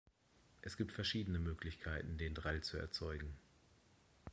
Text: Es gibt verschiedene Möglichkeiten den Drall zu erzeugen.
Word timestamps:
Es 0.61 0.77
gibt 0.77 0.93
verschiedene 0.93 1.37
Möglichkeiten 1.37 2.17
den 2.17 2.33
Drall 2.33 2.61
zu 2.61 2.75
erzeugen. 2.75 3.35